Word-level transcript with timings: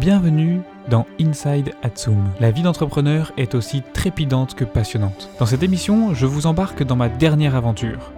Bienvenue 0.00 0.60
dans 0.88 1.06
Inside 1.20 1.74
Atsum. 1.82 2.30
La 2.38 2.52
vie 2.52 2.62
d'entrepreneur 2.62 3.32
est 3.36 3.56
aussi 3.56 3.82
trépidante 3.92 4.54
que 4.54 4.64
passionnante. 4.64 5.28
Dans 5.40 5.46
cette 5.46 5.64
émission, 5.64 6.14
je 6.14 6.24
vous 6.24 6.46
embarque 6.46 6.84
dans 6.84 6.94
ma 6.94 7.08
dernière 7.08 7.56
aventure. 7.56 8.12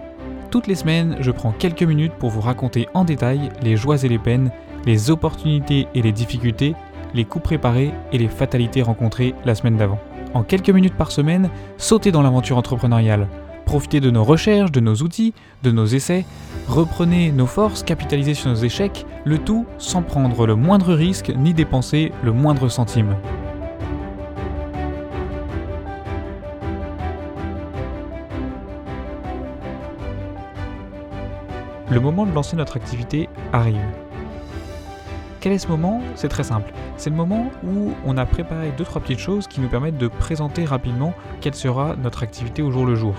Toutes 0.51 0.67
les 0.67 0.75
semaines, 0.75 1.17
je 1.21 1.31
prends 1.31 1.51
quelques 1.51 1.81
minutes 1.81 2.13
pour 2.13 2.29
vous 2.29 2.39
raconter 2.39 2.87
en 2.93 3.03
détail 3.03 3.49
les 3.63 3.77
joies 3.77 4.03
et 4.03 4.09
les 4.09 4.19
peines, 4.19 4.51
les 4.85 5.09
opportunités 5.09 5.87
et 5.95 6.03
les 6.03 6.11
difficultés, 6.11 6.75
les 7.15 7.25
coups 7.25 7.45
préparés 7.45 7.91
et 8.11 8.19
les 8.19 8.27
fatalités 8.27 8.83
rencontrées 8.83 9.33
la 9.43 9.55
semaine 9.55 9.77
d'avant. 9.77 9.99
En 10.35 10.43
quelques 10.43 10.69
minutes 10.69 10.95
par 10.95 11.11
semaine, 11.11 11.49
sautez 11.77 12.11
dans 12.11 12.21
l'aventure 12.21 12.57
entrepreneuriale. 12.57 13.27
Profitez 13.65 13.99
de 13.99 14.11
nos 14.11 14.23
recherches, 14.23 14.71
de 14.71 14.79
nos 14.79 14.95
outils, 14.95 15.33
de 15.63 15.71
nos 15.71 15.85
essais, 15.85 16.25
reprenez 16.67 17.31
nos 17.31 17.45
forces, 17.45 17.83
capitalisez 17.83 18.33
sur 18.33 18.49
nos 18.49 18.55
échecs, 18.55 19.05
le 19.23 19.37
tout 19.37 19.65
sans 19.77 20.01
prendre 20.01 20.45
le 20.45 20.55
moindre 20.55 20.93
risque 20.93 21.31
ni 21.35 21.53
dépenser 21.53 22.11
le 22.23 22.33
moindre 22.33 22.67
centime. 22.67 23.15
Le 31.89 31.99
moment 31.99 32.25
de 32.25 32.31
lancer 32.31 32.55
notre 32.55 32.77
activité 32.77 33.27
arrive. 33.51 33.75
Quel 35.41 35.51
est 35.51 35.57
ce 35.57 35.67
moment? 35.67 36.01
C'est 36.15 36.29
très 36.29 36.43
simple. 36.43 36.71
C'est 36.95 37.09
le 37.09 37.15
moment 37.17 37.51
où 37.65 37.91
on 38.05 38.15
a 38.15 38.25
préparé 38.25 38.71
2-3 38.77 39.01
petites 39.01 39.19
choses 39.19 39.47
qui 39.47 39.59
nous 39.59 39.67
permettent 39.67 39.97
de 39.97 40.07
présenter 40.07 40.63
rapidement 40.63 41.13
quelle 41.41 41.55
sera 41.55 41.95
notre 41.95 42.23
activité 42.23 42.61
au 42.61 42.71
jour 42.71 42.85
le 42.85 42.95
jour. 42.95 43.15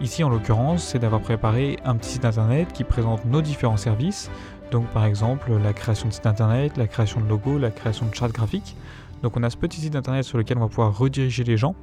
Ici, 0.00 0.24
en 0.24 0.30
l'occurrence, 0.30 0.82
c'est 0.82 0.98
d'avoir 0.98 1.20
préparé 1.20 1.78
un 1.84 1.94
petit 1.94 2.12
site 2.12 2.24
internet 2.24 2.72
qui 2.72 2.84
présente 2.84 3.26
nos 3.26 3.42
différents 3.42 3.76
services. 3.76 4.30
Donc, 4.70 4.86
par 4.88 5.04
exemple, 5.04 5.52
la 5.62 5.74
création 5.74 6.08
de 6.08 6.12
site 6.14 6.26
internet, 6.26 6.78
la 6.78 6.86
création 6.86 7.20
de 7.20 7.26
logos, 7.26 7.58
la 7.58 7.70
création 7.70 8.06
de 8.06 8.14
charts 8.14 8.32
graphiques. 8.32 8.76
Donc, 9.22 9.36
on 9.36 9.42
a 9.42 9.50
ce 9.50 9.58
petit 9.58 9.78
site 9.78 9.96
internet 9.96 10.24
sur 10.24 10.38
lequel 10.38 10.56
on 10.56 10.62
va 10.62 10.68
pouvoir 10.68 10.96
rediriger 10.96 11.44
les 11.44 11.58
gens. 11.58 11.74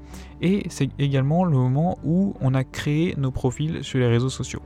Et 0.41 0.65
c'est 0.69 0.89
également 0.97 1.45
le 1.45 1.51
moment 1.51 1.99
où 2.03 2.33
on 2.41 2.55
a 2.55 2.63
créé 2.63 3.13
nos 3.17 3.29
profils 3.29 3.83
sur 3.83 3.99
les 3.99 4.07
réseaux 4.07 4.29
sociaux. 4.29 4.63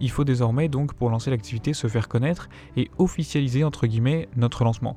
Il 0.00 0.10
faut 0.10 0.24
désormais 0.24 0.68
donc 0.68 0.94
pour 0.94 1.10
lancer 1.10 1.30
l'activité 1.30 1.74
se 1.74 1.86
faire 1.86 2.08
connaître 2.08 2.48
et 2.76 2.90
officialiser 2.98 3.62
entre 3.62 3.86
guillemets 3.86 4.28
notre 4.34 4.64
lancement 4.64 4.96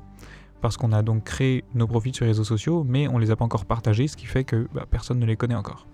parce 0.62 0.78
qu'on 0.78 0.92
a 0.92 1.02
donc 1.02 1.24
créé 1.24 1.62
nos 1.74 1.86
profils 1.86 2.14
sur 2.14 2.24
les 2.24 2.30
réseaux 2.30 2.42
sociaux, 2.42 2.84
mais 2.88 3.06
on 3.06 3.16
ne 3.16 3.20
les 3.20 3.30
a 3.30 3.36
pas 3.36 3.44
encore 3.44 3.66
partagés, 3.66 4.08
ce 4.08 4.16
qui 4.16 4.24
fait 4.24 4.44
que 4.44 4.66
bah, 4.72 4.86
personne 4.90 5.18
ne 5.18 5.26
les 5.26 5.36
connaît 5.36 5.54
encore. 5.54 5.86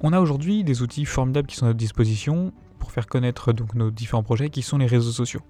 On 0.00 0.12
a 0.12 0.20
aujourd'hui 0.20 0.62
des 0.62 0.82
outils 0.82 1.04
formidables 1.04 1.48
qui 1.48 1.56
sont 1.56 1.64
à 1.64 1.68
notre 1.70 1.78
disposition 1.78 2.52
pour 2.78 2.92
faire 2.92 3.08
connaître 3.08 3.52
donc 3.52 3.74
nos 3.74 3.90
différents 3.90 4.22
projets 4.22 4.48
qui 4.48 4.62
sont 4.62 4.78
les 4.78 4.86
réseaux 4.86 5.10
sociaux. 5.10 5.40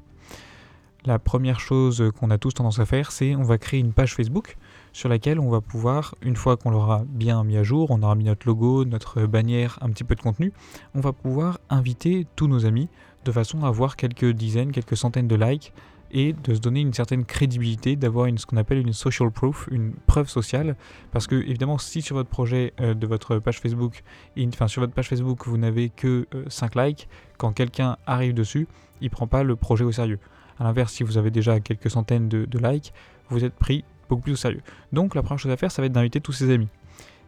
La 1.05 1.19
première 1.19 1.61
chose 1.61 2.11
qu'on 2.19 2.31
a 2.31 2.39
tous 2.39 2.55
tendance 2.55 2.79
à 2.79 2.87
faire, 2.87 3.13
c'est 3.13 3.37
on 3.37 3.43
va 3.43 3.59
créer 3.59 3.79
une 3.79 3.93
page 3.93 4.15
Facebook 4.15 4.57
sur 4.95 5.11
laquelle 5.11 5.39
on 5.39 5.51
va 5.51 5.61
pouvoir, 5.61 6.15
une 6.23 6.35
fois 6.35 6.57
qu'on 6.57 6.71
l'aura 6.71 7.05
bien 7.07 7.45
mis 7.45 7.59
à 7.59 7.63
jour, 7.63 7.91
on 7.91 8.03
aura 8.03 8.15
mis 8.15 8.25
notre 8.25 8.47
logo, 8.47 8.87
notre 8.87 9.27
bannière, 9.27 9.79
un 9.83 9.91
petit 9.91 10.03
peu 10.03 10.15
de 10.15 10.23
contenu, 10.23 10.53
on 10.95 11.01
va 11.01 11.13
pouvoir 11.13 11.59
inviter 11.69 12.27
tous 12.35 12.49
nos 12.49 12.65
amis 12.65 12.89
de 13.27 13.33
façon 13.33 13.65
à 13.65 13.69
avoir 13.69 13.97
quelques 13.97 14.31
dizaines, 14.33 14.73
quelques 14.73 14.97
centaines 14.97 15.29
de 15.29 15.37
likes 15.37 15.75
et 16.11 16.33
de 16.33 16.55
se 16.55 16.61
donner 16.61 16.81
une 16.81 16.93
certaine 16.93 17.25
crédibilité, 17.25 17.97
d'avoir 17.97 18.29
ce 18.37 18.47
qu'on 18.47 18.57
appelle 18.57 18.79
une 18.79 18.93
social 18.93 19.31
proof, 19.31 19.69
une 19.71 19.93
preuve 20.07 20.29
sociale, 20.29 20.77
parce 21.13 21.27
que 21.27 21.35
évidemment 21.37 21.79
si 21.79 22.03
sur 22.03 22.17
votre 22.17 22.31
projet 22.31 22.73
euh, 22.81 22.95
de 22.95 23.07
votre 23.07 23.39
page 23.39 23.61
Facebook, 23.61 24.03
enfin 24.39 24.69
sur 24.69 24.81
votre 24.81 24.93
page 24.93 25.09
Facebook 25.09 25.47
vous 25.47 25.59
n'avez 25.59 25.91
que 25.91 26.27
5 26.49 26.77
euh, 26.77 26.87
likes, 26.87 27.09
quand 27.37 27.53
quelqu'un 27.53 27.97
arrive 28.07 28.35
dessus, 28.35 28.67
il 29.01 29.11
prend 29.11 29.27
pas 29.27 29.43
le 29.43 29.57
projet 29.57 29.85
au 29.85 29.93
sérieux. 29.93 30.19
A 30.59 30.65
l'inverse, 30.65 30.93
si 30.93 31.03
vous 31.03 31.19
avez 31.19 31.31
déjà 31.31 31.61
quelques 31.61 31.91
centaines 31.91 32.29
de, 32.29 32.59
likes, 32.59 32.93
vous 33.29 33.45
êtes 33.45 33.55
pris 33.55 33.85
beaucoup 34.09 34.23
plus 34.23 34.33
au 34.33 34.37
sérieux. 34.37 34.63
Donc 34.93 35.15
la 35.15 35.23
première 35.23 35.39
chose 35.39 35.53
à 35.53 35.57
faire, 35.57 35.71
ça 35.71 35.83
va 35.83 35.87
être 35.87 35.93
d'inviter 35.93 36.21
tous 36.21 36.33
ses 36.33 36.51
amis. 36.51 36.69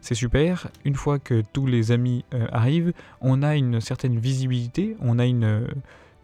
C'est 0.01 0.15
super, 0.15 0.67
une 0.83 0.95
fois 0.95 1.19
que 1.19 1.43
tous 1.53 1.67
les 1.67 1.91
amis 1.91 2.25
euh, 2.33 2.47
arrivent, 2.51 2.91
on 3.21 3.43
a 3.43 3.55
une 3.55 3.79
certaine 3.79 4.17
visibilité, 4.17 4.97
on 4.99 5.19
a 5.19 5.27
une, 5.27 5.67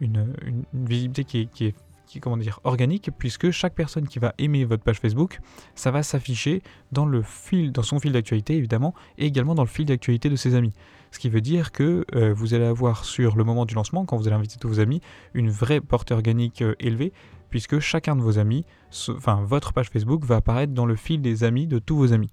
une, 0.00 0.34
visibilité 0.74 1.24
qui 1.24 1.66
est 1.66 1.74
comment 2.20 2.36
dire, 2.36 2.60
organique, 2.64 3.10
puisque 3.16 3.50
chaque 3.50 3.74
personne 3.74 4.08
qui 4.08 4.18
va 4.18 4.34
aimer 4.38 4.64
votre 4.64 4.82
page 4.82 4.98
Facebook, 4.98 5.40
ça 5.74 5.90
va 5.90 6.02
s'afficher 6.02 6.62
dans, 6.92 7.06
le 7.06 7.22
fil, 7.22 7.72
dans 7.72 7.82
son 7.82 8.00
fil 8.00 8.12
d'actualité 8.12 8.56
évidemment, 8.56 8.94
et 9.18 9.26
également 9.26 9.54
dans 9.54 9.62
le 9.62 9.68
fil 9.68 9.84
d'actualité 9.84 10.28
de 10.30 10.36
ses 10.36 10.54
amis. 10.54 10.72
Ce 11.10 11.18
qui 11.18 11.28
veut 11.28 11.40
dire 11.40 11.72
que 11.72 12.04
euh, 12.14 12.32
vous 12.34 12.54
allez 12.54 12.64
avoir 12.64 13.04
sur 13.04 13.36
le 13.36 13.44
moment 13.44 13.64
du 13.64 13.74
lancement, 13.74 14.04
quand 14.04 14.16
vous 14.16 14.26
allez 14.26 14.36
inviter 14.36 14.56
tous 14.58 14.68
vos 14.68 14.80
amis, 14.80 15.00
une 15.34 15.50
vraie 15.50 15.80
portée 15.80 16.14
organique 16.14 16.62
euh, 16.62 16.74
élevée, 16.80 17.12
puisque 17.50 17.78
chacun 17.78 18.14
de 18.16 18.20
vos 18.20 18.38
amis, 18.38 18.64
enfin 19.10 19.42
votre 19.44 19.72
page 19.72 19.88
Facebook 19.88 20.24
va 20.24 20.36
apparaître 20.36 20.74
dans 20.74 20.86
le 20.86 20.96
fil 20.96 21.22
des 21.22 21.44
amis 21.44 21.66
de 21.66 21.78
tous 21.78 21.96
vos 21.96 22.12
amis. 22.12 22.30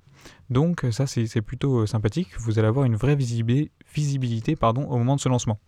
Donc 0.49 0.83
euh, 0.83 0.91
ça 0.91 1.07
c'est 1.07 1.41
plutôt 1.41 1.85
sympathique, 1.85 2.29
vous 2.39 2.59
allez 2.59 2.67
avoir 2.67 2.85
une 2.85 2.95
vraie 2.95 3.15
visibilité, 3.15 3.71
visibilité 3.93 4.55
pardon, 4.55 4.85
au 4.87 4.97
moment 4.97 5.15
de 5.15 5.21
ce 5.21 5.29
lancement. 5.29 5.59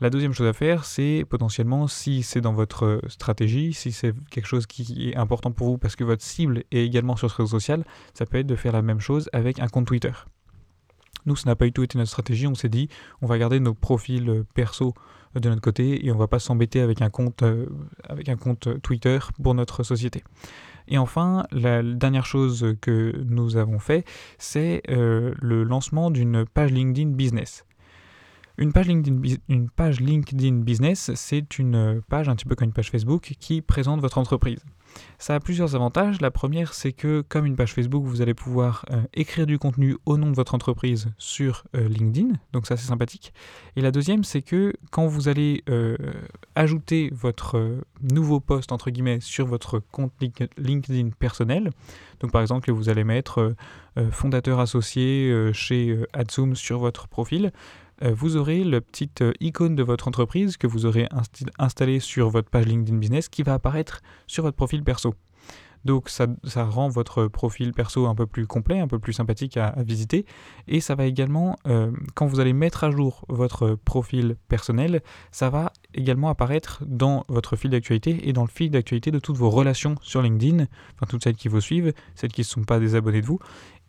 La 0.00 0.10
deuxième 0.10 0.34
chose 0.34 0.46
à 0.46 0.52
faire, 0.52 0.84
c'est 0.84 1.24
potentiellement, 1.28 1.88
si 1.88 2.22
c'est 2.22 2.42
dans 2.42 2.52
votre 2.52 3.00
stratégie, 3.08 3.72
si 3.72 3.92
c'est 3.92 4.12
quelque 4.30 4.46
chose 4.46 4.66
qui 4.66 5.10
est 5.10 5.16
important 5.16 5.52
pour 5.52 5.68
vous 5.68 5.78
parce 5.78 5.96
que 5.96 6.04
votre 6.04 6.22
cible 6.22 6.64
est 6.70 6.84
également 6.84 7.16
sur 7.16 7.30
ce 7.30 7.36
réseau 7.36 7.58
social, 7.58 7.82
ça 8.12 8.26
peut 8.26 8.38
être 8.38 8.46
de 8.46 8.56
faire 8.56 8.72
la 8.72 8.82
même 8.82 9.00
chose 9.00 9.30
avec 9.32 9.58
un 9.58 9.68
compte 9.68 9.86
Twitter. 9.86 10.12
Nous, 11.24 11.34
ça 11.34 11.48
n'a 11.48 11.56
pas 11.56 11.64
du 11.64 11.72
tout 11.72 11.82
été 11.82 11.96
notre 11.96 12.10
stratégie. 12.10 12.46
On 12.46 12.54
s'est 12.54 12.68
dit, 12.68 12.88
on 13.22 13.26
va 13.26 13.38
garder 13.38 13.58
nos 13.58 13.72
profils 13.72 14.44
perso 14.54 14.94
de 15.34 15.48
notre 15.48 15.62
côté 15.62 16.06
et 16.06 16.12
on 16.12 16.18
va 16.18 16.28
pas 16.28 16.38
s'embêter 16.38 16.80
avec 16.80 17.00
un 17.00 17.10
compte, 17.10 17.42
euh, 17.42 17.66
avec 18.08 18.28
un 18.28 18.36
compte 18.36 18.80
Twitter 18.82 19.18
pour 19.42 19.54
notre 19.54 19.82
société. 19.82 20.22
Et 20.88 20.98
enfin, 20.98 21.46
la 21.50 21.82
dernière 21.82 22.26
chose 22.26 22.76
que 22.80 23.12
nous 23.24 23.56
avons 23.56 23.78
fait, 23.78 24.04
c'est 24.38 24.82
euh, 24.88 25.34
le 25.40 25.64
lancement 25.64 26.10
d'une 26.10 26.44
page 26.44 26.70
LinkedIn 26.70 27.10
Business. 27.10 27.64
Une 28.58 28.72
page 28.72 28.86
LinkedIn, 28.86 29.36
une 29.48 29.68
page 29.68 30.00
LinkedIn 30.00 30.56
Business, 30.60 31.10
c'est 31.14 31.58
une 31.58 32.02
page 32.08 32.28
un 32.28 32.36
petit 32.36 32.46
peu 32.46 32.54
comme 32.54 32.68
une 32.68 32.72
page 32.72 32.90
Facebook 32.90 33.34
qui 33.38 33.60
présente 33.60 34.00
votre 34.00 34.18
entreprise. 34.18 34.60
Ça 35.18 35.34
a 35.34 35.40
plusieurs 35.40 35.74
avantages. 35.74 36.20
La 36.20 36.30
première, 36.30 36.74
c'est 36.74 36.92
que 36.92 37.22
comme 37.28 37.46
une 37.46 37.56
page 37.56 37.72
Facebook, 37.74 38.04
vous 38.04 38.22
allez 38.22 38.34
pouvoir 38.34 38.84
euh, 38.90 39.02
écrire 39.14 39.46
du 39.46 39.58
contenu 39.58 39.96
au 40.06 40.16
nom 40.16 40.30
de 40.30 40.36
votre 40.36 40.54
entreprise 40.54 41.08
sur 41.18 41.64
euh, 41.74 41.88
LinkedIn. 41.88 42.34
Donc 42.52 42.66
ça, 42.66 42.76
c'est 42.76 42.86
sympathique. 42.86 43.32
Et 43.76 43.80
la 43.80 43.90
deuxième, 43.90 44.24
c'est 44.24 44.42
que 44.42 44.74
quand 44.90 45.06
vous 45.06 45.28
allez 45.28 45.62
euh, 45.68 45.96
ajouter 46.54 47.10
votre 47.12 47.80
nouveau 48.02 48.40
post, 48.40 48.72
entre 48.72 48.90
guillemets, 48.90 49.20
sur 49.20 49.46
votre 49.46 49.78
compte 49.78 50.12
LinkedIn 50.56 51.10
personnel, 51.18 51.70
donc 52.20 52.32
par 52.32 52.40
exemple, 52.40 52.70
vous 52.70 52.88
allez 52.88 53.04
mettre 53.04 53.54
fondateur 54.10 54.60
associé 54.60 55.50
chez 55.52 55.98
Adzoom 56.12 56.54
sur 56.54 56.78
votre 56.78 57.08
profil, 57.08 57.46
euh, 57.46 57.50
vous 58.02 58.36
aurez 58.36 58.62
la 58.64 58.80
petite 58.80 59.22
euh, 59.22 59.32
icône 59.40 59.74
de 59.74 59.82
votre 59.82 60.08
entreprise 60.08 60.56
que 60.56 60.66
vous 60.66 60.86
aurez 60.86 61.08
installée 61.58 62.00
sur 62.00 62.28
votre 62.28 62.50
page 62.50 62.66
LinkedIn 62.66 62.98
Business 62.98 63.28
qui 63.28 63.42
va 63.42 63.54
apparaître 63.54 64.02
sur 64.26 64.42
votre 64.42 64.56
profil 64.56 64.84
perso. 64.84 65.14
Donc 65.84 66.08
ça, 66.08 66.26
rend 66.64 66.88
votre 66.88 67.26
profil 67.26 67.72
perso 67.72 68.06
un 68.06 68.14
peu 68.14 68.26
plus 68.26 68.46
complet, 68.46 68.78
un 68.80 68.88
peu 68.88 68.98
plus 68.98 69.12
sympathique 69.12 69.56
à, 69.56 69.74
visiter. 69.82 70.26
Et 70.68 70.80
ça 70.80 70.94
va 70.94 71.06
également, 71.06 71.56
euh, 71.66 71.90
quand 72.14 72.26
vous 72.26 72.40
allez 72.40 72.52
mettre 72.52 72.84
à 72.84 72.90
jour 72.90 73.24
votre 73.28 73.74
profil 73.74 74.36
personnel, 74.48 75.02
ça 75.30 75.50
va 75.50 75.72
également 75.94 76.28
apparaître 76.28 76.82
dans 76.86 77.24
votre 77.28 77.56
fil 77.56 77.70
d'actualité 77.70 78.28
et 78.28 78.32
dans 78.32 78.42
le 78.42 78.48
fil 78.48 78.70
d'actualité 78.70 79.10
de 79.10 79.18
toutes 79.18 79.36
vos 79.36 79.50
relations 79.50 79.94
sur 80.02 80.22
LinkedIn, 80.22 80.64
enfin 80.94 81.06
toutes 81.08 81.22
celles 81.24 81.36
qui 81.36 81.48
vous 81.48 81.60
suivent, 81.60 81.92
celles 82.14 82.32
qui 82.32 82.40
ne 82.42 82.46
sont 82.46 82.64
pas 82.64 82.80
des 82.80 82.94
abonnés 82.94 83.20
de 83.20 83.26
vous. 83.26 83.38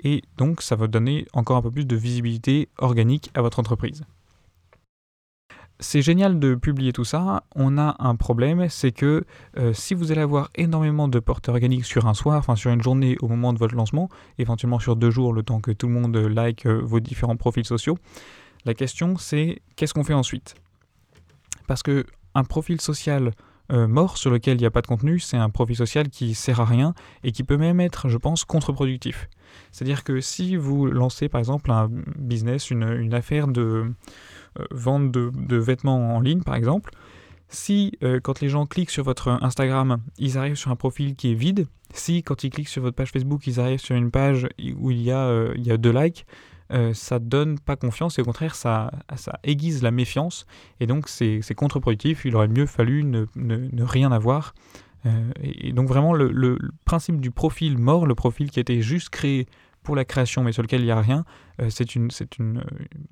Et 0.04 0.22
donc 0.38 0.62
ça 0.62 0.76
va 0.76 0.88
donner 0.88 1.26
encore 1.34 1.58
un 1.58 1.62
peu 1.62 1.72
plus 1.72 1.86
de 1.86 1.96
visibilité 1.96 2.70
organique 2.78 3.32
à 3.34 3.42
votre 3.42 3.60
entreprise 3.60 4.04
c'est 5.80 6.02
génial 6.02 6.40
de 6.40 6.56
publier 6.56 6.92
tout 6.92 7.04
ça. 7.04 7.44
On 7.56 7.78
a 7.78 7.96
un 8.00 8.16
problème, 8.16 8.68
c'est 8.70 8.92
que 8.92 9.26
euh, 9.58 9.74
si 9.74 9.94
vous 9.94 10.12
allez 10.12 10.22
avoir 10.22 10.50
énormément 10.56 11.08
de 11.08 11.20
porteurs 11.20 11.56
organiques 11.56 11.86
sur 11.86 12.08
un 12.08 12.14
soir, 12.14 12.40
enfin 12.40 12.56
sur 12.56 12.72
une 12.72 12.82
journée 12.82 13.18
au 13.22 13.28
moment 13.28 13.54
de 13.54 13.60
votre 13.60 13.76
lancement, 13.76 14.10
éventuellement 14.40 14.80
sur 14.80 14.96
deux 14.96 15.12
jours, 15.12 15.34
le 15.34 15.44
temps 15.44 15.62
que 15.62 15.72
tout 15.72 15.88
le 15.88 15.94
monde 15.94 16.16
like 16.16 16.66
euh, 16.66 16.82
vos 16.84 17.00
différents 17.00 17.38
profils 17.38 17.66
sociaux, 17.66 17.98
la 18.66 18.74
question 18.74 19.18
c'est 19.18 19.62
qu'est-ce 19.76 19.94
qu'on 19.94 20.04
fait 20.04 20.14
ensuite? 20.14 20.56
Parce 21.68 21.84
que 21.84 22.06
un 22.34 22.44
profil 22.44 22.82
social 22.82 23.32
euh, 23.72 23.88
mort 23.88 24.18
sur 24.18 24.32
lequel 24.32 24.58
il 24.58 24.62
n'y 24.62 24.66
a 24.66 24.72
pas 24.72 24.82
de 24.82 24.88
contenu, 24.88 25.20
c'est 25.20 25.38
un 25.38 25.50
profil 25.50 25.76
social 25.76 26.10
qui 26.10 26.36
sert 26.36 26.62
à 26.62 26.66
rien 26.66 26.94
et 27.24 27.34
qui 27.34 27.44
peut 27.44 27.58
même 27.58 27.82
être, 27.82 28.08
je 28.08 28.18
pense, 28.18 28.46
contre-productif. 28.46 29.28
C'est-à-dire 29.72 30.06
que 30.06 30.22
si 30.22 30.56
vous 30.56 30.86
lancez 30.86 31.28
par 31.28 31.40
exemple 31.40 31.72
un 31.72 31.90
business, 32.18 32.72
une 32.72 33.14
affaire 33.14 33.48
de 33.48 33.62
euh, 33.62 33.90
vente 34.72 35.12
de, 35.12 35.58
vêtements 35.58 36.16
en 36.16 36.20
ligne, 36.20 36.42
par 36.42 36.56
exemple, 36.56 36.92
si 37.50 37.94
euh, 38.04 38.20
quand 38.20 38.42
les 38.42 38.50
gens 38.50 38.66
cliquent 38.66 38.92
sur 38.92 39.04
votre 39.04 39.30
Instagram, 39.42 40.00
ils 40.18 40.38
arrivent 40.38 40.56
sur 40.56 40.72
un 40.72 40.76
profil 40.76 41.16
qui 41.16 41.32
est 41.32 41.36
vide, 41.36 41.68
si 41.94 42.24
quand 42.24 42.44
ils 42.44 42.50
cliquent 42.50 42.68
sur 42.68 42.82
votre 42.82 42.96
page 42.96 43.12
Facebook, 43.12 43.48
ils 43.48 43.60
arrivent 43.60 43.80
sur 43.80 43.96
une 43.96 44.12
page 44.12 44.48
où 44.78 44.92
il 44.92 45.02
y 45.02 45.12
a, 45.12 45.20
euh, 45.20 45.78
deux 45.78 45.92
likes, 45.92 46.26
ça 46.94 47.20
donne 47.20 47.60
pas 47.60 47.78
confiance 47.78 48.20
et 48.20 48.22
au 48.22 48.26
contraire 48.26 48.54
ça, 48.54 48.92
aiguise 49.44 49.82
la 49.82 49.92
méfiance 49.92 50.46
et 50.82 50.88
donc 50.88 51.08
c'est 51.08 51.56
contre-productif. 51.56 52.26
Il 52.26 52.36
aurait 52.36 52.50
mieux 52.50 52.66
fallu 52.66 53.06
ne, 53.06 53.26
ne, 53.36 53.84
rien 53.84 54.12
avoir 54.12 54.54
et, 55.42 55.72
donc 55.72 55.88
vraiment 55.88 56.14
le, 56.14 56.58
principe 56.84 57.22
du 57.22 57.32
profil 57.32 57.78
mort, 57.78 58.06
le 58.06 58.16
profil 58.16 58.52
qui 58.52 58.60
a 58.60 58.62
été 58.62 58.82
juste 58.82 59.08
créé 59.08 59.48
pour 59.88 59.96
la 59.96 60.04
création 60.04 60.44
mais 60.44 60.52
sur 60.52 60.62
lequel 60.62 60.82
il 60.82 60.86
n'y 60.86 60.92
a 60.92 61.00
rien, 61.00 61.24
c'est 61.70 61.96
une, 61.96 62.12
c'est 62.12 62.38
une, 62.40 62.62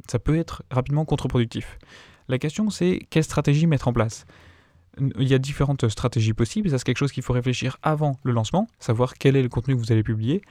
ça 0.10 0.20
peut 0.20 0.38
être 0.38 0.64
rapidement 0.70 1.06
contre-productif. 1.06 1.80
La 2.28 2.38
question 2.38 2.70
c'est 2.70 3.00
quelle 3.10 3.24
stratégie 3.24 3.66
mettre 3.66 3.88
en 3.88 3.94
place? 3.94 4.26
Il 5.18 5.28
y 5.28 5.34
a 5.34 5.40
différentes 5.40 5.88
stratégies 5.88 6.34
possibles, 6.34 6.70
ça 6.70 6.78
c'est 6.78 6.84
quelque 6.84 6.98
chose 6.98 7.14
qu'il 7.14 7.24
faut 7.24 7.32
réfléchir 7.32 7.78
avant 7.82 8.20
le 8.24 8.34
lancement, 8.34 8.68
savoir 8.78 9.14
quel 9.14 9.38
est 9.38 9.42
le 9.42 9.48
contenu 9.48 9.74
que 9.74 9.80
vous 9.80 9.94
allez 9.94 10.04
publier. 10.04 10.42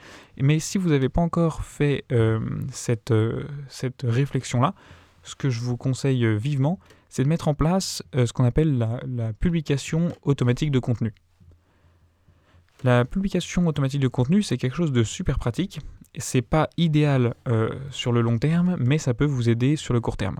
Mais 0.41 0.57
si 0.57 0.79
vous 0.79 0.89
n'avez 0.89 1.09
pas 1.09 1.21
encore 1.21 1.63
fait 1.63 2.05
euh, 2.11 2.39
cette, 2.71 3.11
euh, 3.11 3.43
cette 3.69 4.01
réflexion-là, 4.03 4.73
ce 5.21 5.35
que 5.35 5.51
je 5.51 5.59
vous 5.59 5.77
conseille 5.77 6.25
vivement, 6.37 6.79
c'est 7.15 7.23
de 7.23 7.29
mettre 7.29 7.47
en 7.47 7.53
place 7.53 8.03
euh, 8.15 8.25
ce 8.25 8.33
qu'on 8.33 8.43
appelle 8.43 8.77
la, 8.77 9.31
publication 9.31 10.09
automatique 10.23 10.69
de 10.71 10.79
contenu. 10.79 11.13
La 12.83 13.05
publication 13.05 13.65
automatique 13.67 14.01
de 14.01 14.09
contenu, 14.09 14.43
c'est 14.43 14.57
quelque 14.57 14.75
chose 14.75 14.91
de 14.91 15.03
super 15.03 15.39
pratique. 15.39 15.79
C'est 16.17 16.41
pas 16.41 16.69
idéal 16.77 17.35
sur 17.89 18.11
le 18.11 18.21
long 18.21 18.37
terme, 18.37 18.75
mais 18.79 18.97
ça 18.97 19.13
peut 19.13 19.25
vous 19.25 19.49
aider 19.49 19.75
sur 19.75 19.93
le 19.93 20.01
court 20.01 20.17
terme. 20.17 20.39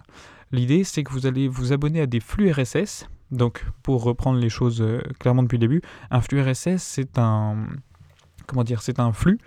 L'idée, 0.51 0.83
c'est 0.83 1.03
que 1.03 1.11
vous 1.11 1.25
allez 1.25 1.47
vous 1.47 1.73
abonner 1.73 2.01
à 2.01 2.05
des 2.05 2.19
flux 2.19 2.51
RSS 2.51 3.07
donc, 3.31 3.65
pour 3.81 4.03
reprendre 4.03 4.39
les 4.39 4.49
choses 4.49 4.81
euh, 4.81 5.01
clairement 5.19 5.43
depuis 5.43 5.57
le 5.57 5.67
début, 5.67 5.81
un 6.11 6.21
flux 6.21 6.41
RSS, 6.41 6.77
c'est 6.77 7.17
un, 7.17 7.67
comment 8.45 8.63
dire, 8.63 8.81
c'est 8.81 8.99
un 8.99 9.11
flux 9.11 9.39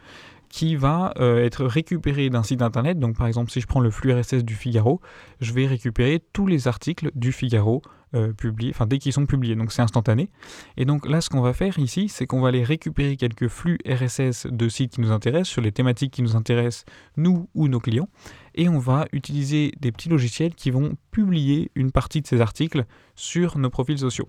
qui 0.49 0.77
va 0.77 1.13
euh, 1.19 1.45
être 1.45 1.65
récupéré 1.65 2.31
d'un 2.31 2.43
site 2.43 2.63
internet. 2.63 2.99
Donc, 2.99 3.17
par 3.17 3.27
exemple, 3.27 3.51
si 3.51 3.61
je 3.61 3.67
prends 3.67 3.81
le 3.81 3.91
flux 3.91 4.13
RSS 4.13 4.45
du 4.45 4.55
Figaro, 4.55 5.01
je 5.41 5.53
vais 5.53 5.67
récupérer 5.67 6.23
tous 6.33 6.47
les 6.47 6.69
articles 6.69 7.11
du 7.15 7.33
Figaro 7.33 7.83
euh, 8.15 8.33
publiés, 8.33 8.71
enfin 8.75 8.87
dès 8.87 8.99
qu'ils 8.99 9.13
sont 9.13 9.27
publiés. 9.27 9.55
Donc, 9.55 9.73
c'est 9.73 9.83
instantané. 9.83 10.31
Et 10.77 10.85
donc 10.85 11.09
là, 11.09 11.21
ce 11.21 11.29
qu'on 11.29 11.43
va 11.43 11.53
faire 11.53 11.79
ici, 11.79 12.09
c'est 12.09 12.27
qu'on 12.27 12.41
va 12.41 12.49
aller 12.49 12.65
récupérer 12.65 13.17
quelques 13.17 13.49
flux 13.49 13.79
RSS 13.87 14.47
de 14.47 14.69
sites 14.69 14.93
qui 14.93 15.01
nous 15.01 15.13
intéressent, 15.13 15.49
sur 15.49 15.63
les 15.63 15.73
thématiques 15.73 16.13
qui 16.13 16.23
nous 16.23 16.37
intéressent, 16.37 16.85
nous 17.17 17.49
ou 17.55 17.69
nos 17.69 17.81
clients 17.81 18.09
et 18.59 18.69
on 18.69 18.79
va 18.79 19.07
utiliser 19.13 19.73
des 19.81 19.93
petits 19.93 20.09
logiciels 20.09 20.55
qui 20.55 20.71
vont 20.71 20.97
publier 21.13 21.71
une 21.77 21.93
partie 21.93 22.21
de 22.21 22.27
ces 22.27 22.41
articles 22.41 22.85
sur 23.15 23.57
nos 23.57 23.71
profils 23.71 23.99
sociaux. 23.99 24.29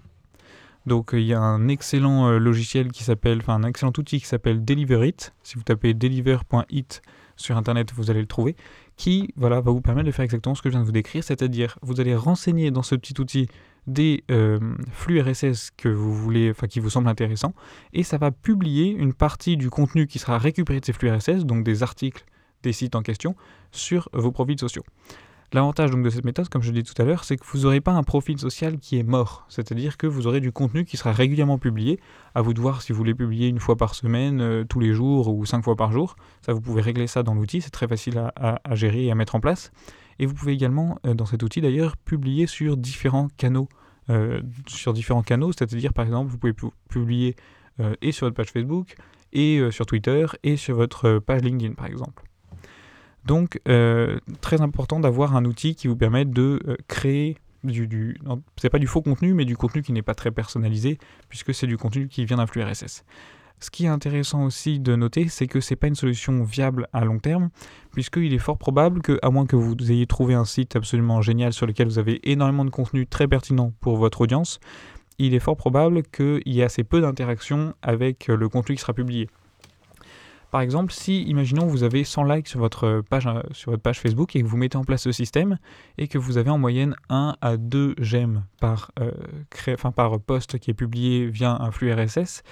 Donc 0.85 1.11
il 1.13 1.23
y 1.23 1.33
a 1.33 1.41
un 1.41 1.67
excellent 1.67 2.29
euh, 2.29 2.39
logiciel 2.39 2.91
qui 2.91 3.03
s'appelle, 3.03 3.39
enfin 3.39 3.55
un 3.55 3.63
excellent 3.63 3.93
outil 3.97 4.19
qui 4.19 4.25
s'appelle 4.25 4.63
Deliverit. 4.63 5.15
Si 5.43 5.55
vous 5.55 5.63
tapez 5.63 5.93
deliver.it 5.93 7.01
sur 7.35 7.57
internet, 7.57 7.91
vous 7.93 8.11
allez 8.11 8.21
le 8.21 8.27
trouver, 8.27 8.55
qui 8.95 9.33
voilà, 9.35 9.61
va 9.61 9.71
vous 9.71 9.81
permettre 9.81 10.07
de 10.07 10.11
faire 10.11 10.25
exactement 10.25 10.55
ce 10.55 10.61
que 10.61 10.69
je 10.69 10.73
viens 10.73 10.81
de 10.81 10.85
vous 10.85 10.91
décrire, 10.91 11.23
c'est-à-dire 11.23 11.77
vous 11.81 12.01
allez 12.01 12.15
renseigner 12.15 12.69
dans 12.71 12.83
ce 12.83 12.95
petit 12.95 13.19
outil 13.19 13.47
des 13.87 14.23
euh, 14.29 14.59
flux 14.91 15.21
RSS 15.21 15.71
que 15.75 15.89
vous 15.89 16.13
voulez, 16.13 16.53
qui 16.69 16.79
vous 16.79 16.89
semblent 16.89 17.07
intéressants, 17.07 17.53
et 17.93 18.03
ça 18.03 18.17
va 18.17 18.31
publier 18.31 18.89
une 18.89 19.13
partie 19.13 19.57
du 19.57 19.69
contenu 19.69 20.05
qui 20.05 20.19
sera 20.19 20.37
récupéré 20.37 20.79
de 20.79 20.85
ces 20.85 20.93
flux 20.93 21.09
RSS, 21.09 21.45
donc 21.45 21.63
des 21.63 21.81
articles 21.81 22.25
des 22.61 22.73
sites 22.73 22.95
en 22.95 23.01
question 23.01 23.35
sur 23.71 24.09
vos 24.13 24.31
profils 24.31 24.59
sociaux. 24.59 24.83
L'avantage 25.51 25.89
donc 25.89 26.03
de 26.03 26.11
cette 26.11 26.25
méthode, 26.25 26.47
comme 26.47 26.61
je 26.61 26.71
l'ai 26.71 26.83
dit 26.83 26.93
tout 26.93 27.01
à 27.01 27.05
l'heure, 27.05 27.23
c'est 27.23 27.35
que 27.35 27.43
vous 27.43 27.61
n'aurez 27.61 27.81
pas 27.81 27.93
un 27.93 28.03
profil 28.03 28.37
social 28.37 28.77
qui 28.77 28.99
est 28.99 29.03
mort, 29.03 29.47
c'est-à-dire 29.49 29.97
que 29.97 30.05
vous 30.05 30.27
aurez 30.27 30.41
du 30.41 30.51
contenu 30.51 30.85
qui 30.85 30.95
sera 30.95 31.11
régulièrement 31.11 31.57
publié. 31.57 31.99
À 32.35 32.43
vous 32.43 32.53
de 32.53 32.61
voir 32.61 32.83
si 32.83 32.91
vous 32.91 32.99
voulez 32.99 33.15
publier 33.15 33.47
une 33.47 33.59
fois 33.59 33.75
par 33.75 33.95
semaine, 33.95 34.41
euh, 34.41 34.63
tous 34.63 34.79
les 34.79 34.93
jours 34.93 35.27
ou 35.35 35.43
cinq 35.47 35.63
fois 35.63 35.75
par 35.75 35.91
jour. 35.91 36.17
Ça, 36.43 36.53
vous 36.53 36.61
pouvez 36.61 36.83
régler 36.83 37.07
ça 37.07 37.23
dans 37.23 37.33
l'outil, 37.33 37.61
c'est 37.61 37.71
très 37.71 37.87
facile 37.87 38.31
à, 38.35 38.75
gérer 38.75 39.05
et 39.05 39.11
à 39.11 39.15
mettre 39.15 39.33
en 39.33 39.39
place. 39.39 39.71
Et 40.19 40.27
vous 40.27 40.35
pouvez 40.35 40.53
également, 40.53 40.99
euh, 41.07 41.15
dans 41.15 41.25
cet 41.25 41.41
outil 41.41 41.61
d'ailleurs, 41.61 41.97
publier 41.97 42.45
sur 42.45 42.77
différents 42.77 43.29
canaux, 43.37 43.69
euh, 44.11 44.41
sur 44.67 44.93
différents 44.93 45.23
canaux, 45.23 45.51
c'est-à-dire 45.51 45.93
par 45.93 46.05
exemple, 46.05 46.29
vous 46.29 46.37
pouvez 46.37 46.53
publier 46.89 47.35
et 48.01 48.11
sur 48.11 48.27
votre 48.27 48.35
page 48.35 48.51
Facebook, 48.51 48.95
et 49.31 49.61
sur 49.71 49.85
Twitter, 49.85 50.25
et 50.43 50.57
sur 50.57 50.75
votre 50.75 51.19
page 51.19 51.43
LinkedIn 51.43 51.75
par 51.75 51.85
exemple. 51.85 52.23
Donc, 53.25 53.59
euh, 53.67 54.19
très 54.41 54.61
important 54.61 54.99
d'avoir 54.99 55.35
un 55.35 55.45
outil 55.45 55.75
qui 55.75 55.87
vous 55.87 55.95
permette 55.95 56.31
de 56.31 56.61
euh, 56.67 56.75
créer 56.87 57.37
du, 57.63 58.17
c'est 58.57 58.69
pas 58.69 58.79
du 58.79 58.87
faux 58.87 59.01
contenu, 59.01 59.33
mais 59.33 59.45
du 59.45 59.57
contenu 59.57 59.81
qui 59.81 59.91
n'est 59.91 60.01
pas 60.01 60.15
très 60.15 60.31
personnalisé, 60.31 60.97
puisque 61.27 61.53
c'est 61.53 61.67
du 61.67 61.77
contenu 61.77 62.07
qui 62.07 62.25
vient 62.25 62.37
d'un 62.37 62.47
flux 62.47 62.63
RSS. 62.63 63.03
Ce 63.61 63.69
qui 63.69 63.85
est 63.85 63.89
intéressant 63.89 64.45
aussi 64.45 64.79
de 64.79 64.95
noter, 64.95 65.27
c'est 65.27 65.47
que 65.47 65.59
c'est 65.59 65.75
pas 65.75 65.87
une 65.87 65.95
solution 65.95 66.43
viable 66.43 66.87
à 66.93 67.03
long 67.03 67.19
terme, 67.19 67.49
puisqu'il 67.91 68.33
est 68.33 68.39
fort 68.39 68.57
probable 68.57 69.01
que, 69.01 69.19
à 69.21 69.29
moins 69.29 69.45
que 69.45 69.57
vous 69.57 69.75
ayez 69.91 70.07
trouvé 70.07 70.33
un 70.33 70.45
site 70.45 70.77
absolument 70.77 71.21
génial 71.21 71.51
sur 71.51 71.67
lequel 71.67 71.87
vous 71.87 71.99
avez 71.99 72.21
énormément 72.31 72.63
de 72.63 72.69
contenu 72.69 73.05
très 73.05 73.27
pertinent 73.27 73.73
pour 73.81 73.97
votre 73.97 74.21
audience, 74.21 74.61
il 75.17 75.33
est 75.33 75.39
fort 75.39 75.57
probable 75.57 76.03
qu'il 76.03 76.41
y 76.45 76.61
ait 76.61 76.63
assez 76.63 76.85
peu 76.85 77.01
d'interactions 77.01 77.73
avec 77.81 78.27
le 78.27 78.47
contenu 78.47 78.75
qui 78.75 78.81
sera 78.81 78.93
publié. 78.93 79.27
Par 80.51 80.61
exemple, 80.61 80.91
si, 80.91 81.23
imaginons, 81.23 81.67
vous 81.67 81.83
avez 81.83 82.03
100 82.03 82.23
likes 82.23 82.47
sur 82.47 82.59
votre 82.59 83.01
page, 83.07 83.27
euh, 83.27 83.41
sur 83.51 83.71
votre 83.71 83.83
page 83.83 83.99
Facebook 83.99 84.35
et 84.35 84.41
que 84.41 84.47
vous 84.47 84.57
mettez 84.57 84.77
en 84.77 84.83
place 84.83 85.03
ce 85.03 85.11
système 85.11 85.59
et 85.97 86.07
que 86.07 86.17
vous 86.17 86.37
avez 86.37 86.49
en 86.49 86.57
moyenne 86.57 86.95
1 87.09 87.35
à 87.39 87.57
2 87.57 87.95
j'aime 87.99 88.45
par, 88.59 88.91
euh, 88.99 89.11
post 90.25 90.57
qui 90.57 90.71
est 90.71 90.73
publié 90.73 91.27
via 91.27 91.55
un 91.59 91.71
flux 91.71 91.93
RSS, 91.93 92.43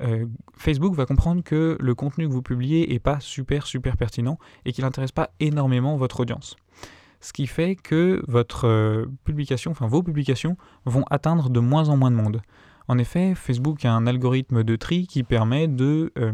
euh, 0.00 0.26
Facebook 0.56 0.94
va 0.94 1.04
comprendre 1.04 1.42
que 1.42 1.76
le 1.80 1.94
contenu 1.94 2.28
que 2.28 2.32
vous 2.32 2.42
publiez 2.42 2.86
n'est 2.86 2.98
pas 3.00 3.18
super 3.20 3.66
super 3.66 3.96
pertinent 3.96 4.38
et 4.64 4.72
qu'il 4.72 4.84
n'intéresse 4.84 5.12
pas 5.12 5.30
énormément 5.40 5.96
votre 5.96 6.20
audience. 6.20 6.56
Ce 7.20 7.32
qui 7.32 7.46
fait 7.46 7.76
que 7.76 8.22
votre 8.26 9.06
publication, 9.24 9.70
enfin 9.70 9.86
vos 9.86 10.02
publications, 10.02 10.56
vont 10.86 11.04
atteindre 11.10 11.50
de 11.50 11.60
moins 11.60 11.88
en 11.88 11.96
moins 11.96 12.10
de 12.10 12.16
monde. 12.16 12.42
En 12.92 12.98
effet, 12.98 13.34
Facebook 13.34 13.86
a 13.86 13.92
un 13.94 14.06
algorithme 14.06 14.64
de 14.64 14.76
tri 14.76 15.06
qui 15.06 15.22
permet 15.22 15.66
de 15.66 16.12
euh, 16.18 16.30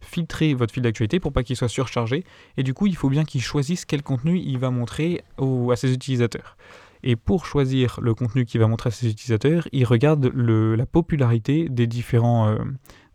filtrer 0.00 0.52
votre 0.52 0.74
fil 0.74 0.82
d'actualité 0.82 1.20
pour 1.20 1.32
pas 1.32 1.44
qu'il 1.44 1.54
soit 1.54 1.68
surchargé. 1.68 2.24
Et 2.56 2.64
du 2.64 2.74
coup, 2.74 2.88
il 2.88 2.96
faut 2.96 3.08
bien 3.08 3.24
qu'il 3.24 3.40
choisisse 3.40 3.84
quel 3.84 4.02
contenu 4.02 4.36
il 4.36 4.58
va 4.58 4.70
montrer 4.72 5.22
à 5.38 5.76
ses 5.76 5.94
utilisateurs. 5.94 6.56
Et 7.04 7.14
pour 7.14 7.46
choisir 7.46 8.00
le 8.02 8.14
contenu 8.14 8.46
qu'il 8.46 8.60
va 8.60 8.66
montrer 8.66 8.88
à 8.88 8.90
ses 8.90 9.10
utilisateurs, 9.10 9.68
il 9.70 9.84
regarde 9.84 10.32
la 10.34 10.86
popularité 10.86 11.68
des 11.68 11.86
différents, 11.86 12.48
euh, 12.48 12.58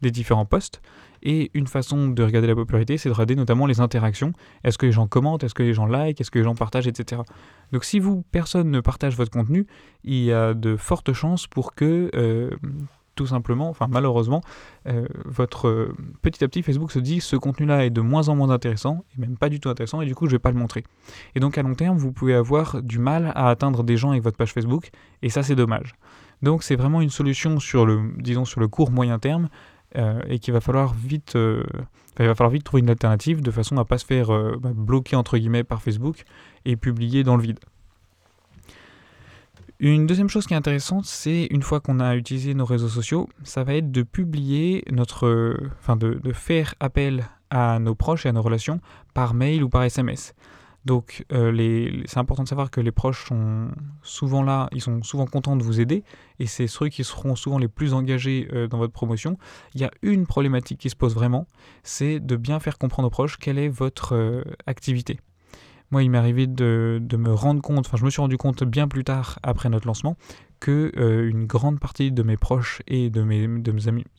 des 0.02 0.12
différents 0.12 0.46
posts. 0.46 0.82
Et 1.26 1.50
une 1.56 1.66
façon 1.66 2.08
de 2.08 2.24
regarder 2.24 2.48
la 2.48 2.56
popularité, 2.56 3.00
c'est 3.00 3.10
de 3.10 3.14
regarder 3.14 3.36
notamment 3.36 3.66
les 3.66 3.82
interactions. 3.82 4.32
Est-ce 4.64 4.78
que 4.78 4.86
les 4.86 4.92
gens 4.92 5.08
commentent, 5.08 5.44
est-ce 5.44 5.56
que 5.56 5.64
les 5.64 5.74
gens 5.74 5.88
like, 5.88 6.22
est-ce 6.22 6.30
que 6.30 6.38
les 6.38 6.46
gens 6.46 6.54
partagent, 6.54 6.88
etc. 6.88 7.24
Donc 7.72 7.84
si 7.84 8.00
vous, 8.00 8.24
personne 8.32 8.70
ne 8.70 8.80
partage 8.80 9.18
votre 9.18 9.32
contenu, 9.32 9.66
il 10.04 10.24
y 10.24 10.32
a 10.32 10.54
de 10.54 10.78
fortes 10.78 11.14
chances 11.14 11.48
pour 11.48 11.74
que, 11.74 12.12
euh, 12.14 12.52
tout 13.16 13.26
simplement, 13.26 13.70
enfin 13.70 13.88
malheureusement, 13.90 14.42
euh, 14.88 15.08
votre 15.26 15.90
petit 16.22 16.44
à 16.44 16.48
petit 16.48 16.62
Facebook 16.62 16.92
se 16.92 17.00
dit 17.00 17.22
ce 17.22 17.36
contenu-là 17.36 17.86
est 17.86 17.90
de 17.90 18.02
moins 18.02 18.30
en 18.30 18.36
moins 18.36 18.52
intéressant, 18.52 19.04
et 19.18 19.22
même 19.22 19.36
pas 19.36 19.50
du 19.50 19.60
tout 19.60 19.70
intéressant, 19.70 20.02
et 20.02 20.06
du 20.06 20.14
coup 20.14 20.28
je 20.28 20.34
vais 20.34 20.40
pas 20.40 20.52
le 20.52 20.60
montrer. 20.60 20.84
Et 21.34 21.40
donc 21.40 21.58
à 21.58 21.64
long 21.64 21.74
terme, 21.74 21.98
vous 21.98 22.12
pouvez 22.12 22.36
avoir 22.36 22.84
du 22.84 23.00
mal 23.00 23.32
à 23.34 23.50
atteindre 23.50 23.84
des 23.84 23.98
gens 23.98 24.12
avec 24.12 24.22
votre 24.22 24.38
page 24.38 24.54
Facebook, 24.54 24.92
et 25.24 25.30
ça 25.30 25.42
c'est 25.42 25.56
dommage. 25.56 25.96
Donc 26.44 26.62
c'est 26.62 26.76
vraiment 26.76 27.02
une 27.02 27.10
solution 27.10 27.60
sur 27.60 27.86
le, 27.86 28.12
disons, 28.18 28.46
sur 28.46 28.60
le 28.60 28.68
court 28.68 28.92
moyen 28.92 29.18
terme 29.18 29.50
euh, 29.96 30.22
et 30.28 30.40
qu'il 30.40 30.54
va 30.54 30.62
falloir 30.62 30.94
vite, 30.94 31.36
euh, 31.36 31.64
il 32.20 32.26
va 32.26 32.36
falloir 32.36 32.52
vite 32.52 32.64
trouver 32.64 32.82
une 32.82 32.90
alternative 32.90 33.42
de 33.42 33.52
façon 33.52 33.78
à 33.78 33.86
pas 33.86 33.98
se 33.98 34.06
faire 34.06 34.34
euh, 34.34 34.58
bah, 34.60 34.72
bloquer 34.74 35.16
entre 35.16 35.38
guillemets 35.38 35.64
par 35.64 35.82
Facebook 35.82 36.24
et 36.66 36.76
publier 36.76 37.24
dans 37.24 37.36
le 37.36 37.44
vide. 37.44 37.60
Une 39.80 40.08
deuxième 40.08 40.30
chose 40.30 40.48
qui 40.48 40.54
est 40.54 40.58
intéressante, 40.58 41.06
c'est 41.06 41.48
une 41.52 41.62
fois 41.62 41.82
qu'on 41.82 42.00
a 42.00 42.16
utilisé 42.16 42.54
nos 42.54 42.66
réseaux 42.66 42.88
sociaux, 42.88 43.28
ça 43.44 43.64
va 43.66 43.76
être 43.76 43.92
de 43.92 44.04
publier 44.04 44.86
notre, 44.90 45.58
enfin 45.80 45.98
de 45.98 46.32
faire 46.32 46.76
appel 46.80 47.26
à 47.50 47.80
nos 47.80 47.94
proches 47.94 48.26
et 48.26 48.30
à 48.30 48.32
nos 48.32 48.42
relations 48.42 48.80
par 49.14 49.34
mail 49.34 49.64
ou 49.64 49.70
par 49.70 49.84
SMS. 49.84 50.34
Donc 50.86 51.26
euh, 51.34 52.04
c'est 52.06 52.20
important 52.20 52.44
de 52.44 52.48
savoir 52.48 52.70
que 52.70 52.80
les 52.80 52.92
proches 52.92 53.28
sont 53.28 53.70
souvent 54.04 54.44
là, 54.44 54.70
ils 54.72 54.82
sont 54.82 55.02
souvent 55.02 55.26
contents 55.26 55.56
de 55.56 55.64
vous 55.64 55.82
aider, 55.82 56.04
et 56.40 56.46
c'est 56.46 56.68
ceux 56.68 56.90
qui 56.90 57.04
seront 57.04 57.36
souvent 57.36 57.58
les 57.58 57.68
plus 57.68 57.94
engagés 57.94 58.48
euh, 58.54 58.68
dans 58.68 58.78
votre 58.78 58.94
promotion. 58.94 59.38
Il 59.74 59.82
y 59.82 59.84
a 59.84 59.92
une 60.04 60.28
problématique 60.28 60.80
qui 60.80 60.92
se 60.92 60.96
pose 60.96 61.16
vraiment, 61.16 61.48
c'est 61.84 62.20
de 62.20 62.36
bien 62.36 62.60
faire 62.60 62.78
comprendre 62.78 63.08
aux 63.08 63.12
proches 63.12 63.38
quelle 63.38 63.58
est 63.58 63.70
votre 63.70 64.14
euh, 64.14 64.44
activité. 64.68 65.20
Moi, 65.92 66.04
il 66.04 66.10
m'est 66.10 66.18
arrivé 66.18 66.48
de, 66.48 67.00
me 67.14 67.34
rendre 67.34 67.62
compte, 67.62 67.86
enfin 67.88 67.98
je 67.98 68.06
me 68.06 68.10
suis 68.10 68.22
rendu 68.22 68.38
compte 68.38 68.64
bien 68.64 68.88
plus 68.88 69.04
tard 69.04 69.40
après 69.44 69.70
notre 69.70 69.88
lancement, 69.88 70.18
que 70.60 70.92
euh, 70.98 71.30
une 71.30 71.46
grande 71.46 71.80
partie 71.80 72.12
de 72.12 72.24
mes 72.24 72.38
proches 72.38 72.82
et 72.88 73.10
de 73.10 73.24
mes, 73.24 73.48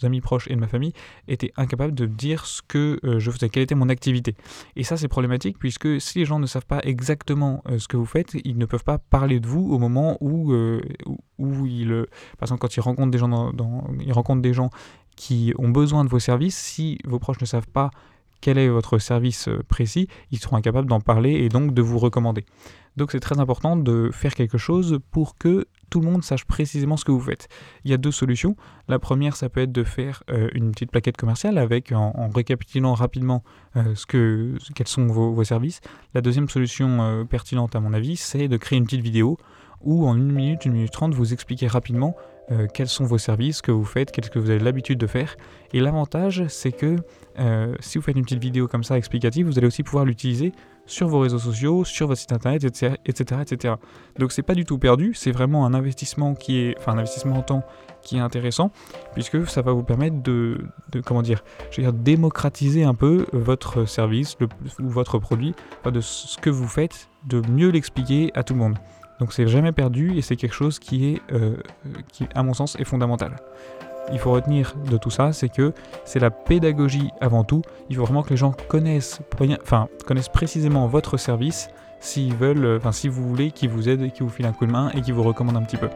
amis, 0.02 0.20
proches 0.20 0.48
et 0.48 0.54
de 0.54 0.60
ma 0.60 0.68
famille 0.68 0.92
étaient 1.28 1.52
incapables 1.56 1.94
de 1.94 2.06
dire 2.06 2.46
ce 2.46 2.62
que 2.62 2.98
euh, 3.04 3.18
je 3.18 3.30
faisais, 3.30 3.48
quelle 3.48 3.62
était 3.62 3.74
mon 3.74 3.88
activité. 3.88 4.34
Et 4.76 4.84
ça, 4.84 4.96
c'est 4.96 5.08
problématique 5.08 5.58
puisque 5.58 6.00
si 6.00 6.18
les 6.18 6.24
gens 6.24 6.38
ne 6.38 6.46
savent 6.46 6.66
pas 6.66 6.80
exactement 6.82 7.62
euh, 7.68 7.78
ce 7.78 7.88
que 7.88 7.96
vous 7.96 8.06
faites, 8.06 8.36
ils 8.44 8.58
ne 8.58 8.66
peuvent 8.66 8.84
pas 8.84 8.98
parler 8.98 9.40
de 9.40 9.46
vous 9.46 9.72
au 9.72 9.78
moment 9.78 10.16
où, 10.20 10.54
où, 11.38 11.66
ils, 11.66 12.06
par 12.38 12.46
exemple, 12.46 12.60
quand 12.60 12.76
ils 12.76 12.80
rencontrent 12.80 13.10
des 13.10 13.18
gens, 13.18 13.52
ils 14.00 14.12
rencontrent 14.12 14.42
des 14.42 14.54
gens 14.54 14.70
qui 15.16 15.52
ont 15.58 15.70
besoin 15.70 16.04
de 16.04 16.10
vos 16.10 16.18
services, 16.18 16.56
si 16.56 16.98
vos 17.04 17.18
proches 17.18 17.40
ne 17.40 17.46
savent 17.46 17.68
pas 17.68 17.90
quel 18.40 18.58
est 18.58 18.68
votre 18.68 18.98
service 18.98 19.48
précis, 19.68 20.08
ils 20.30 20.38
seront 20.38 20.56
incapables 20.56 20.88
d'en 20.88 21.00
parler 21.00 21.32
et 21.32 21.48
donc 21.48 21.74
de 21.74 21.82
vous 21.82 21.98
recommander. 21.98 22.44
Donc 22.96 23.12
c'est 23.12 23.20
très 23.20 23.38
important 23.38 23.76
de 23.76 24.10
faire 24.12 24.34
quelque 24.34 24.58
chose 24.58 24.98
pour 25.10 25.36
que 25.36 25.66
tout 25.90 26.00
le 26.00 26.10
monde 26.10 26.24
sache 26.24 26.44
précisément 26.44 26.96
ce 26.96 27.04
que 27.04 27.12
vous 27.12 27.20
faites. 27.20 27.48
Il 27.84 27.90
y 27.90 27.94
a 27.94 27.96
deux 27.96 28.10
solutions. 28.10 28.56
La 28.88 28.98
première, 28.98 29.36
ça 29.36 29.48
peut 29.48 29.60
être 29.60 29.72
de 29.72 29.84
faire 29.84 30.22
euh, 30.30 30.48
une 30.54 30.72
petite 30.72 30.90
plaquette 30.90 31.16
commerciale 31.16 31.58
avec 31.58 31.92
en, 31.92 32.28
récapitulant 32.34 32.94
rapidement 32.94 33.42
euh, 33.76 33.94
ce 33.94 34.06
que, 34.06 34.54
quels 34.74 34.88
sont 34.88 35.06
vos, 35.06 35.44
services. 35.44 35.80
La 36.14 36.20
deuxième 36.20 36.48
solution 36.48 37.02
euh, 37.02 37.24
pertinente 37.24 37.76
à 37.76 37.80
mon 37.80 37.92
avis, 37.92 38.16
c'est 38.16 38.48
de 38.48 38.56
créer 38.56 38.78
une 38.78 38.84
petite 38.84 39.02
vidéo 39.02 39.38
où 39.82 40.06
en 40.06 40.16
une 40.16 40.32
minute, 40.32 40.64
une 40.64 40.72
minute 40.72 40.90
trente, 40.90 41.14
vous 41.14 41.32
expliquez 41.32 41.66
rapidement 41.66 42.16
euh, 42.52 42.66
quels 42.72 42.88
sont 42.88 43.04
vos 43.04 43.18
services, 43.18 43.58
ce 43.58 43.62
que 43.62 43.72
vous 43.72 43.84
faites, 43.84 44.12
qu'est-ce 44.12 44.30
que 44.30 44.38
vous 44.38 44.50
avez 44.50 44.60
l'habitude 44.60 44.98
de 44.98 45.06
faire? 45.06 45.36
Et 45.72 45.80
l'avantage, 45.80 46.44
c'est 46.48 46.72
que 46.72 46.96
euh, 47.38 47.74
si 47.80 47.98
vous 47.98 48.04
faites 48.04 48.16
une 48.16 48.22
petite 48.22 48.42
vidéo 48.42 48.68
comme 48.68 48.84
ça 48.84 48.96
explicative, 48.96 49.46
vous 49.46 49.58
allez 49.58 49.66
aussi 49.66 49.82
pouvoir 49.82 50.04
l'utiliser 50.04 50.52
sur 50.86 51.08
vos 51.08 51.18
réseaux 51.18 51.40
sociaux, 51.40 51.84
sur 51.84 52.06
votre 52.06 52.20
site 52.20 52.32
internet, 52.32 52.62
etc. 52.62 52.94
etc., 53.04 53.40
etc. 53.42 53.74
Donc 54.18 54.30
c'est 54.30 54.42
pas 54.42 54.54
du 54.54 54.64
tout 54.64 54.78
perdu, 54.78 55.12
c'est 55.14 55.32
vraiment 55.32 55.66
un 55.66 55.74
investissement 55.74 56.34
qui 56.34 56.58
est, 56.58 56.76
enfin 56.78 56.92
un 56.92 56.98
investissement 56.98 57.36
en 57.36 57.42
temps 57.42 57.64
qui 58.02 58.18
est 58.18 58.20
intéressant, 58.20 58.70
puisque 59.12 59.48
ça 59.48 59.62
va 59.62 59.72
vous 59.72 59.82
permettre 59.82 60.22
de, 60.22 60.58
comment 61.04 61.22
dire, 61.22 61.42
je 61.72 61.78
veux 61.78 61.82
dire, 61.82 61.92
démocratiser 61.92 62.84
un 62.84 62.94
peu 62.94 63.26
votre 63.32 63.84
service 63.86 64.36
ou 64.78 64.88
votre 64.88 65.18
produit, 65.18 65.54
de 65.84 66.00
ce 66.00 66.38
que 66.38 66.50
vous 66.50 66.68
faites, 66.68 67.08
de 67.26 67.42
mieux 67.50 67.70
l'expliquer 67.70 68.30
à 68.34 68.44
tout 68.44 68.54
le 68.54 68.60
monde. 68.60 68.76
Donc 69.20 69.32
c'est 69.32 69.46
jamais 69.46 69.72
perdu 69.72 70.16
et 70.16 70.22
c'est 70.22 70.36
quelque 70.36 70.54
chose 70.54 70.78
qui 70.78 71.12
est, 71.12 71.22
euh, 71.32 71.56
qui 72.12 72.26
à 72.34 72.42
mon 72.42 72.54
sens, 72.54 72.76
est 72.78 72.84
fondamental. 72.84 73.36
Il 74.12 74.18
faut 74.18 74.30
retenir 74.30 74.74
de 74.88 74.96
tout 74.96 75.10
ça, 75.10 75.32
c'est 75.32 75.48
que 75.48 75.72
c'est 76.04 76.20
la 76.20 76.30
pédagogie 76.30 77.10
avant 77.20 77.42
tout. 77.42 77.62
Il 77.90 77.96
faut 77.96 78.04
vraiment 78.04 78.22
que 78.22 78.30
les 78.30 78.36
gens 78.36 78.52
connaissent, 78.68 79.20
connaissent 80.06 80.28
précisément 80.28 80.86
votre 80.86 81.16
service 81.16 81.68
s'ils 81.98 82.34
veulent, 82.34 82.76
enfin, 82.76 82.92
si 82.92 83.08
vous 83.08 83.26
voulez 83.26 83.50
qu'ils 83.50 83.70
vous 83.70 83.88
aident, 83.88 84.12
qu'ils 84.12 84.24
vous 84.24 84.30
filent 84.30 84.46
un 84.46 84.52
coup 84.52 84.66
de 84.66 84.70
main 84.70 84.90
et 84.90 85.00
qu'ils 85.00 85.14
vous 85.14 85.24
recommandent 85.24 85.56
un 85.56 85.62
petit 85.62 85.76
peu. 85.76 85.88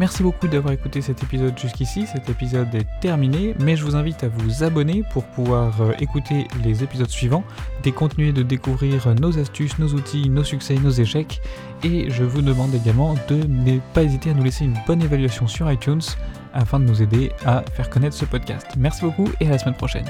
Merci 0.00 0.22
beaucoup 0.22 0.48
d'avoir 0.48 0.72
écouté 0.72 1.02
cet 1.02 1.22
épisode 1.22 1.58
jusqu'ici. 1.58 2.06
Cet 2.06 2.30
épisode 2.30 2.74
est 2.74 2.86
terminé, 3.02 3.54
mais 3.60 3.76
je 3.76 3.84
vous 3.84 3.96
invite 3.96 4.24
à 4.24 4.28
vous 4.28 4.64
abonner 4.64 5.02
pour 5.12 5.24
pouvoir 5.24 5.78
euh, 5.82 5.92
écouter 6.00 6.48
les 6.64 6.82
épisodes 6.82 7.10
suivants, 7.10 7.44
et 7.84 7.92
continuer 7.92 8.32
de 8.32 8.42
découvrir 8.42 9.14
nos 9.20 9.38
astuces, 9.38 9.78
nos 9.78 9.88
outils, 9.88 10.30
nos 10.30 10.42
succès, 10.42 10.76
nos 10.76 10.88
échecs. 10.88 11.42
Et 11.84 12.08
je 12.08 12.24
vous 12.24 12.40
demande 12.40 12.74
également 12.74 13.14
de 13.28 13.46
ne 13.46 13.78
pas 13.92 14.02
hésiter 14.02 14.30
à 14.30 14.32
nous 14.32 14.42
laisser 14.42 14.64
une 14.64 14.78
bonne 14.86 15.02
évaluation 15.02 15.46
sur 15.46 15.70
iTunes 15.70 16.00
afin 16.54 16.80
de 16.80 16.86
nous 16.86 17.02
aider 17.02 17.32
à 17.44 17.62
faire 17.74 17.90
connaître 17.90 18.16
ce 18.16 18.24
podcast. 18.24 18.68
Merci 18.78 19.02
beaucoup 19.02 19.28
et 19.38 19.48
à 19.48 19.50
la 19.50 19.58
semaine 19.58 19.76
prochaine. 19.76 20.06